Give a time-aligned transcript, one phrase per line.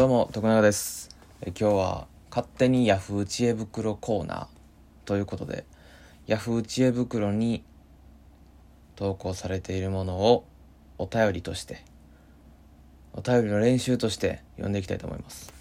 [0.00, 1.10] どうも徳永です
[1.42, 4.46] え今日は勝手にヤフー知恵袋コーナー
[5.04, 5.66] ということで
[6.26, 7.62] ヤフー知恵袋に
[8.96, 10.46] 投稿されているものを
[10.96, 11.84] お便りとして
[13.12, 15.52] お便りの練習として読んでいきたいと思います。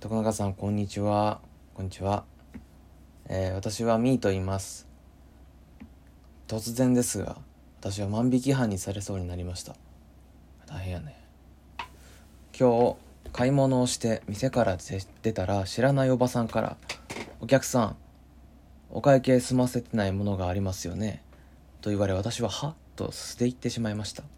[0.00, 1.40] 徳永さんこんにちは。
[1.72, 2.24] こんにちは、
[3.26, 4.86] えー私はミーと言います。
[6.46, 7.38] 突然ですが
[7.80, 9.76] 私は万引き犯にされそうになりました。
[10.66, 11.27] 大変やね。
[12.60, 14.76] 今日買い物をして店から
[15.22, 16.76] 出たら知らないおばさんから
[17.40, 17.96] 「お客さん
[18.90, 21.22] お会計済ませてないものがありますよね」
[21.82, 24.28] と言われ私は「は?」と素で言ってしまいましたま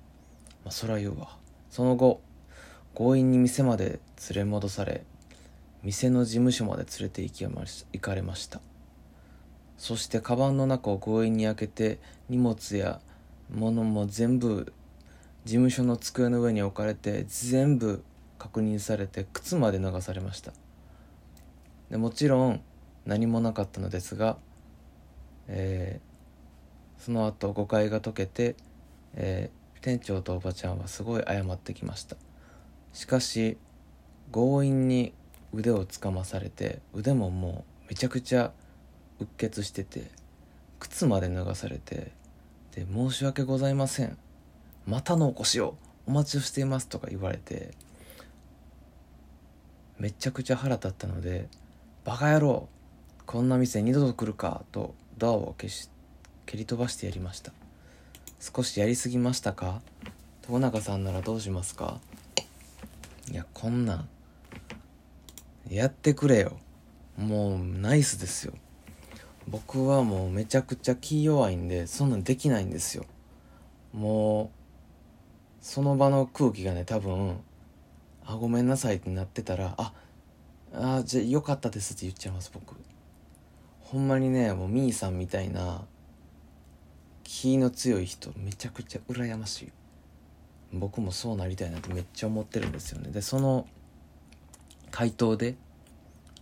[0.66, 1.38] あそら言うわ
[1.70, 2.20] その後
[2.94, 5.02] 強引に店まで連れ戻され
[5.82, 8.60] 店の事務所まで連れて行きまし行かれました
[9.78, 13.00] そしてカバンの中を強引に開けて荷物や
[13.48, 14.74] 物も全部
[15.46, 18.04] 事務所の机の上に置かれて全部
[18.40, 20.52] 確認されて靴まで脱がされました。
[21.90, 22.62] でもちろん
[23.04, 24.38] 何もなかったのですが、
[25.46, 26.10] えー
[27.02, 28.56] その後誤解が解けて、
[29.14, 32.16] えー店長とおばちゃんはすごい謝ってきました。
[32.92, 33.56] しかし
[34.30, 35.14] 強引に
[35.54, 38.52] 腕をつかまされて腕ももうめちゃくちゃ
[39.20, 40.10] うっ血してて
[40.78, 42.12] 靴まで脱がされて
[42.74, 44.18] で「申し訳ございません。
[44.86, 47.70] またのお越しをお待ちをしています」とか言われて
[50.00, 51.48] めちゃくちゃ腹立ったので
[52.04, 52.68] 「バカ野郎
[53.26, 55.88] こんな店二度と来るか」とドアを消し
[56.46, 57.52] 蹴り飛ばしてやりました
[58.40, 59.82] 少しやりすぎましたか？
[60.42, 62.00] 友永さんならどうしますか
[63.30, 64.08] いやこんなん
[65.68, 66.58] やってくれよ。
[67.16, 68.54] もうナイスですよ。
[69.46, 73.04] 僕はもうめちゃくちゃ気弱いんでそんなんできないんですよ。
[73.92, 74.48] もう
[75.60, 77.38] その場の空気がね多分
[78.30, 79.92] 「あごめんなさい」ってなってたら「あ
[80.72, 82.76] あじゃあよかったです」って言っちゃいます僕。
[83.80, 85.84] ほんまにねもうみーさんみたいな
[87.24, 89.72] 気の強い人めちゃくちゃ羨ましい。
[90.72, 93.10] 僕もそうなりたいなってめっちゃ思ってるんですよね。
[93.10, 93.66] でその
[94.92, 95.56] 回答で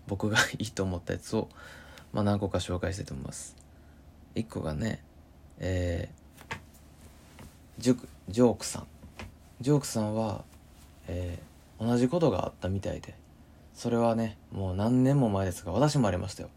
[0.06, 1.48] 僕がいいと思ったやつを、
[2.12, 3.56] まあ、何個か紹介したいと思います。
[4.34, 5.02] 1個がね
[5.58, 8.86] えー、ジョークさん。
[9.62, 10.44] ジョークさんは、
[11.06, 11.47] えー
[11.80, 13.14] 同じことがあったみたいで。
[13.78, 16.50] それはねもう何年も前ですが私もありましたよ。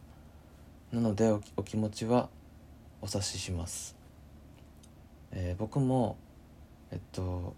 [0.91, 2.29] なのでお気持ちは
[2.99, 3.95] お察しします、
[5.31, 6.17] えー僕も
[6.91, 7.55] えっと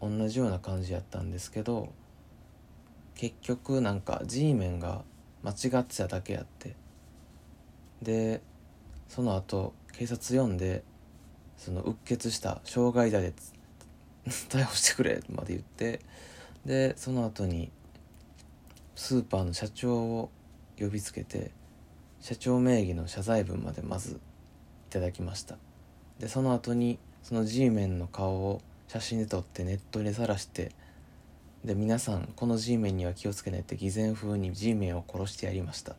[0.00, 1.92] 同じような感じやったんですけど
[3.16, 5.02] 結局なんか G メンが
[5.42, 6.76] 間違ってただけやって。
[8.02, 8.40] で
[9.08, 10.84] その後警察呼んで
[11.56, 13.34] そのうっ血した傷害罪で
[14.48, 16.00] 逮捕してくれまで言って
[16.64, 17.70] でその後に
[18.94, 20.30] スーパーの社長を
[20.78, 21.52] 呼びつけて
[22.20, 24.18] 社長名義の謝罪文までまずい
[24.90, 25.56] ただきました。
[26.18, 30.72] でその後にその G メンの顔を写真で撮ってネットにさらして
[31.64, 35.96] で皆さんこの G メンには気をつけねって偽善風に G メンを殺してやりました。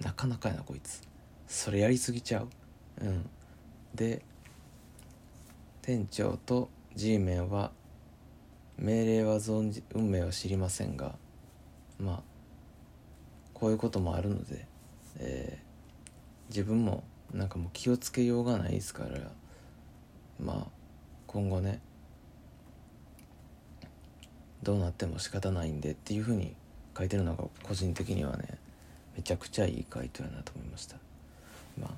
[0.00, 1.02] なかなかやなこいつ。
[1.46, 2.48] それやりすぎちゃう。
[3.02, 3.30] うん。
[3.94, 4.22] で
[5.82, 7.72] 店長と G メンは
[8.80, 11.14] 命令は存じ運命は知りませんが
[12.00, 12.22] まあ
[13.54, 14.66] こういうこともあるので、
[15.18, 15.70] えー
[16.50, 19.20] 自分もなんかもう気をつけようがないですから
[20.44, 20.70] まあ
[21.28, 21.80] 今後ね
[24.62, 26.54] どうなっても仕方ないんでっていうふうに
[26.98, 28.58] 書いてるのが個人的にはね
[29.16, 30.96] めちゃくちゃいい回答やなと思いました。
[31.80, 31.90] まあ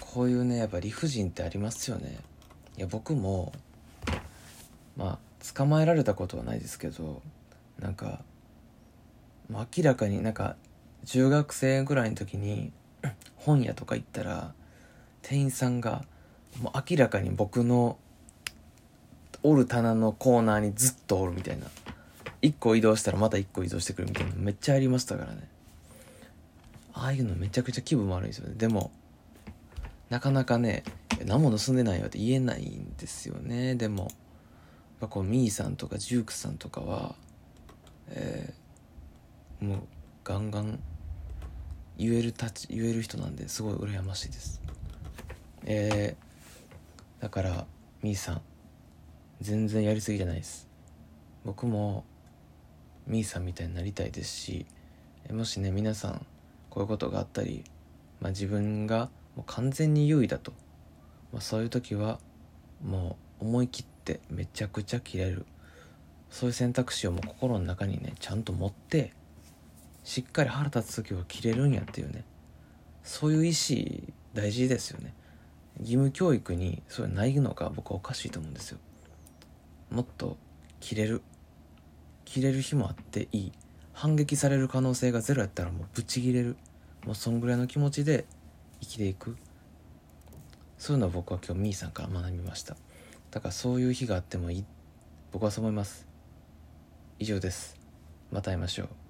[0.00, 2.18] こういうねやっぱ理不尽ってありますよね。
[2.76, 3.52] いや僕も
[4.96, 5.18] まあ
[5.54, 7.22] 捕まえられたことはないですけど
[7.78, 8.20] なんか、
[9.50, 10.56] 明らかになんか
[11.04, 12.72] 中学生ぐらいの時に
[13.36, 14.54] 本屋とか行ったら
[15.20, 16.04] 店員さんが
[16.60, 17.98] もう明らかに僕の
[19.42, 21.66] おる棚のコーナーにずっとおるみたいな。
[22.42, 25.48] 1個移動したらまた1個移動してくるみたいなめっちゃありましたからね。
[26.92, 28.54] ああいうのめちゃくちゃ気分悪いんですよね。
[28.56, 28.90] でも
[30.10, 30.82] なかなかね
[31.24, 33.76] 「何も盗んでないよ」って言えないんですよね。
[33.76, 34.10] でも
[35.02, 37.14] ぱこうミーさんとかジュークさんとかは
[38.08, 38.62] えー
[39.62, 39.78] もう
[40.24, 40.80] ガンガン
[41.96, 44.60] 言えるたち言える人なんですごい羨ましいです。
[45.64, 47.66] えー、だから
[48.02, 48.40] みーさん
[49.40, 50.68] 全然やりすぎじゃないです。
[51.44, 52.04] 僕も
[53.06, 54.66] みーさんみたいになりたいですし
[55.30, 56.26] もしね皆さん
[56.68, 57.62] こういうことがあったり、
[58.20, 60.52] まあ、自分がもう完全に優位だと、
[61.32, 62.18] まあ、そういう時は
[62.84, 65.46] もう思い切っってめちゃくちゃ切れる。
[66.28, 69.12] そういう選択肢をもう心の中にねちゃんと持って
[70.02, 72.24] しっかり腹立つ時は切れるんやっていうね。
[73.04, 75.14] そういう意思大事ですよね。
[75.78, 78.78] 義務教育にそれないのが僕はおかしいと思うんですよ。
[79.90, 80.36] もっと
[80.80, 81.22] 切れる。
[82.24, 83.52] 切れる日もあっていい。
[83.92, 86.56] 反撃される可能性がゼロやったらもうブチ切れる。
[87.04, 88.24] もうそんぐらいの気持ちで
[88.80, 89.36] 生きていく。
[90.78, 92.76] そういうのを僕は今日みーさんから学びました。
[93.32, 94.64] だからそういう日があってもいい。
[95.32, 96.06] 僕はそう思います。
[97.18, 97.76] 以上です。
[98.30, 99.01] また会いましょう。